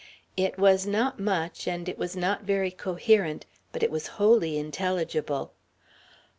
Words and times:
It 0.35 0.57
was 0.57 0.87
not 0.87 1.19
much, 1.19 1.67
and 1.67 1.87
it 1.87 1.95
was 1.95 2.15
not 2.15 2.41
very 2.41 2.71
coherent, 2.71 3.45
but 3.71 3.83
it 3.83 3.91
was 3.91 4.07
wholly 4.17 4.57
intelligible. 4.57 5.53